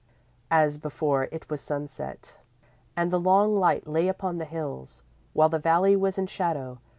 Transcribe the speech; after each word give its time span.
__As 0.65 0.81
before, 0.81 1.27
it 1.31 1.47
was 1.47 1.61
sunset, 1.61 2.39
and 2.97 3.11
the 3.11 3.19
long 3.19 3.59
light 3.59 3.85
lay 3.85 4.07
upon 4.07 4.39
the 4.39 4.45
hills, 4.45 5.03
while 5.33 5.47
the 5.49 5.59
valley 5.59 5.95
was 5.95 6.17
in 6.17 6.25
shadow. 6.25 6.79